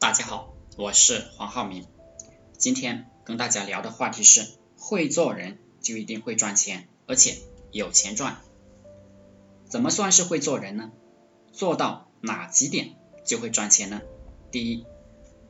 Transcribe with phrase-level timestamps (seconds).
[0.00, 1.84] 大家好，我是黄浩明。
[2.56, 4.46] 今天跟大家聊的话题是：
[4.78, 7.38] 会做人就一定会赚钱，而且
[7.72, 8.36] 有钱赚。
[9.68, 10.92] 怎么算是会做人呢？
[11.52, 12.94] 做到哪几点
[13.26, 14.00] 就会赚钱呢？
[14.52, 14.86] 第一，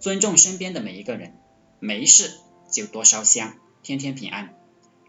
[0.00, 1.36] 尊重身边的每一个人，
[1.78, 2.32] 没事
[2.72, 4.54] 就多烧香，天天平安。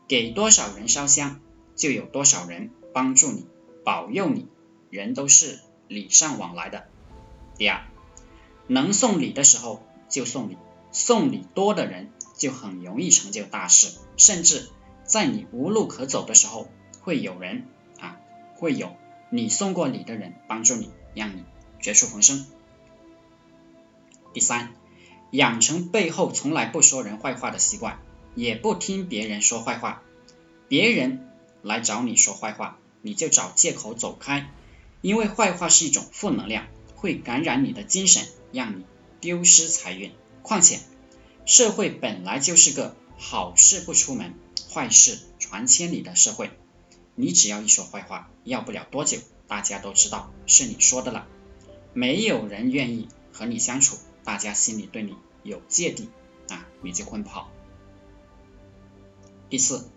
[0.10, 1.40] 给多少人烧香，
[1.78, 3.48] 就有多少人帮助你、
[3.86, 4.50] 保佑你。
[4.90, 6.90] 人都是礼尚往来的。
[7.58, 7.89] 第二。
[8.70, 10.58] 能送礼的时候就送礼，
[10.92, 14.70] 送礼多的人就很容易成就大事，甚至
[15.04, 16.70] 在你无路可走的时候，
[17.02, 17.66] 会有人
[18.00, 18.18] 啊，
[18.58, 18.96] 会有
[19.32, 21.44] 你送过礼的人帮助你，让你
[21.82, 22.46] 绝处逢生。
[24.34, 24.76] 第三，
[25.32, 28.00] 养成背后从来不说人坏话的习惯，
[28.36, 30.04] 也不听别人说坏话，
[30.68, 31.28] 别人
[31.64, 34.54] 来找你说坏话，你就找借口走开，
[35.02, 36.68] 因为坏话是一种负能量，
[37.00, 38.28] 会感染你的精神。
[38.52, 38.86] 让你
[39.22, 40.12] 丢失财运。
[40.42, 40.80] 况且，
[41.46, 44.34] 社会本来就是个好事不出门，
[44.74, 46.50] 坏事传千里的社会。
[47.14, 51.28] 你只要一说坏话，要不了多久，大家都知道是你说的了。
[51.94, 56.10] 没有人愿意和你相处，大家心里对你有芥蒂
[56.50, 57.52] 啊，你就混不好。
[59.50, 59.90] 第四，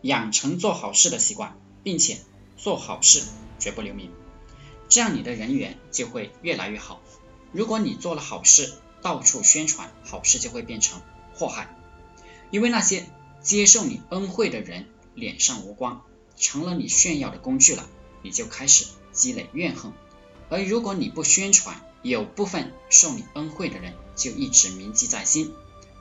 [0.00, 2.18] 养成做好事的习惯，并且
[2.56, 3.22] 做好事
[3.60, 4.10] 绝不留名，
[4.92, 7.00] 这样你的人缘就会越来越好。
[7.50, 11.00] 如果你做了好事，到处宣传，好事就会变成
[11.32, 11.74] 祸害，
[12.50, 13.06] 因为那些
[13.40, 14.84] 接受你恩惠的人
[15.14, 16.02] 脸上无光，
[16.36, 17.88] 成了你炫耀的工具了，
[18.20, 19.94] 你就开始积累怨恨。
[20.50, 25.54] 而如果你不宣传，有部分受你恩惠的人就一直铭记在心，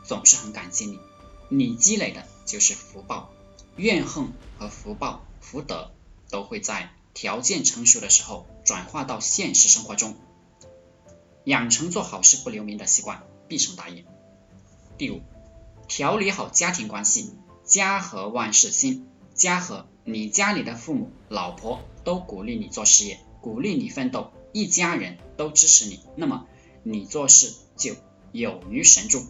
[0.04, 1.00] 总是很感激你，
[1.48, 3.32] 你积累的就是福报。
[3.78, 5.92] 怨恨和福报、福德
[6.30, 10.16] 都会在条件成熟的时候转化到现实生活中。
[11.46, 14.06] 养成做好事不留名的习惯，必成大业。
[14.98, 15.22] 第五，
[15.88, 17.34] 调理好家庭关系，
[17.66, 19.08] 家和万事兴。
[19.34, 26.46] 家和，你家里的父母、老婆都鼓励你做事业，鼓励你奋斗，一家人都支持你，那么
[26.84, 27.96] 你做事就
[28.32, 29.24] 有如神助，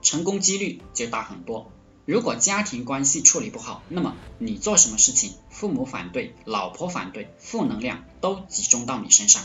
[0.00, 1.70] 成功几率就大很多。
[2.06, 9.42] 如果家庭关系处理不好，那么你做什么事情，父母反对，老婆反对，负能量都集中到你身上。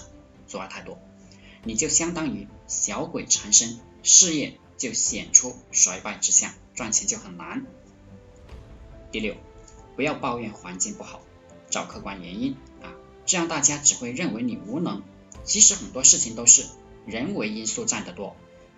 [0.47, 0.99] 阻碍太多，
[1.63, 7.65] 你就相当于小鬼缠身，事业就显出衰败之象，赚钱就很难。
[9.11, 9.35] 第六，
[9.95, 11.21] 不要抱怨环境不好，
[11.71, 12.93] 找客观原因啊，
[13.25, 15.01] 这样大家只会认为你无能。
[15.43, 16.67] 其实很多事情都是
[17.07, 18.35] 人为因素占得多，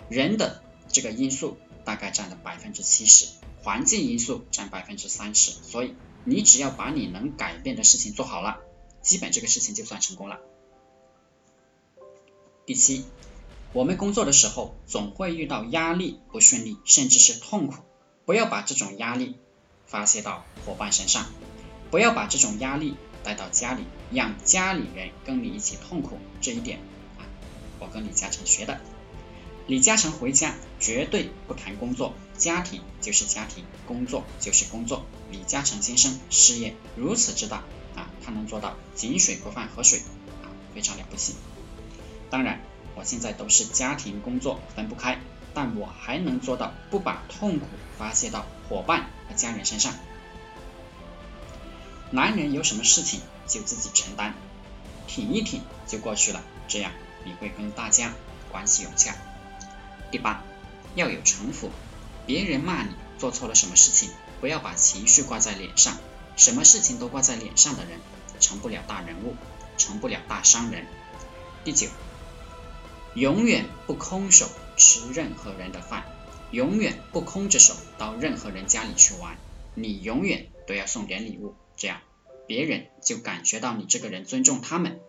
[0.07, 3.27] 人的这个因素大概占了百分之七十，
[3.63, 8.59] 环境因素占百分之三十，所以你只要把你能改变的事情做好了，
[9.01, 10.39] 基本这个事情就算成功了。
[12.65, 13.05] 第七，
[13.71, 17.75] 我们工作的时候总会遇到压力、不顺利，甚至是痛苦。
[18.25, 19.37] 不要把这种压力
[19.85, 21.25] 发泄到伙伴身上，
[21.89, 26.17] 不要把这种压力带到家里，让家里人跟你一起痛苦。
[26.41, 26.79] 这一点
[27.17, 27.23] 啊，
[27.79, 28.79] 我跟李嘉诚学的。
[29.65, 35.05] 李嘉诚回家绝对不谈工作，家庭就是家庭，工作就是工作。
[35.31, 37.63] 李嘉诚先生事业如此之大
[37.95, 39.99] 啊，他能做到井水不犯河水
[40.43, 41.35] 啊，非常了不起。
[42.29, 42.59] 当然，
[42.95, 45.21] 我现在都是家庭工作分不开，
[45.53, 47.65] 但我还能做到不把痛苦
[47.97, 49.93] 发泄到伙伴和家人身上。
[52.11, 54.33] 男人有什么事情就自己承担，
[55.07, 56.91] 挺一挺就过去了，这样
[57.23, 58.11] 你会跟大家
[58.51, 59.15] 关系融洽。
[60.13, 60.43] 第八，
[60.93, 61.71] 要有城府，
[62.27, 65.97] 别人骂你做错了什么事情，不要把情绪挂在脸上，
[66.37, 67.99] 什么事情都挂在脸上的人，
[68.39, 69.33] 成不了大人物，
[69.79, 70.85] 成不了大商人。
[71.63, 71.87] 第九。
[73.15, 74.47] 永远不空手
[74.77, 76.03] 吃任何人的饭，
[76.51, 79.39] 永远不空着手到任何人家里去玩。
[79.73, 82.01] 你永远都要送点礼物，这样
[82.45, 84.99] 别人就感觉到你这个人尊重他们。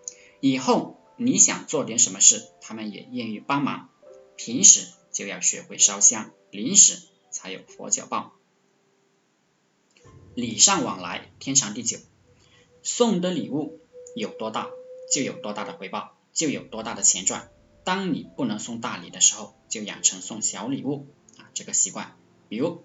[0.41, 3.91] 以后你想做点什么事，他们也愿意帮忙。
[4.37, 6.99] 平时就要学会烧香，临时
[7.31, 8.33] 才有佛脚报。
[10.35, 11.99] 礼尚往来，天长地久。
[12.83, 13.81] 送的礼物
[14.15, 14.69] 有多大，
[15.13, 17.51] 就有多大的回报，就有多大的钱赚。
[17.85, 21.07] 当你不能送大礼的时候，就养成送小礼物
[21.39, 22.17] 啊这个习惯。
[22.49, 22.83] 比如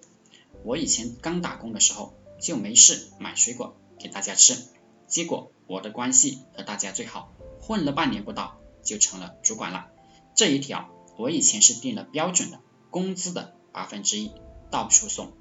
[0.62, 4.56] 我以前刚打工的时候，就没事买水果给大家吃，
[5.08, 9.90] 结果我的关系和大家最好，混了半年不到就成了主管了。
[10.34, 10.88] 这一条
[11.20, 14.32] 我以前是定了标准的，工资的八分之一
[14.70, 15.32] 到处送，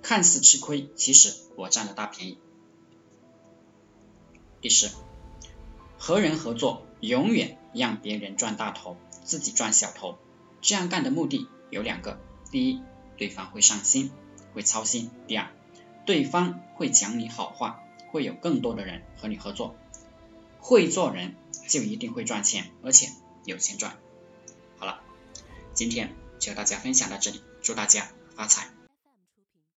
[0.00, 2.38] 看似吃亏，其实我占了大便宜。
[4.60, 4.90] 第十，
[5.98, 7.58] 和人合作永远。
[7.74, 10.18] 让别人赚大头，自己赚小头。
[10.60, 12.20] 这样干的目的有两个：
[12.50, 12.82] 第一，
[13.16, 14.12] 对方会上心，
[14.52, 15.50] 会操心；第二，
[16.04, 19.74] 对方会讲你好话，会有更多的人和你合作。
[20.60, 21.34] 会做人
[21.66, 23.08] 就一定会赚钱，而且
[23.46, 23.96] 有钱赚。
[24.82, 25.00] 好了，
[25.74, 28.81] 今天就和大家分享到这里，祝大家发财。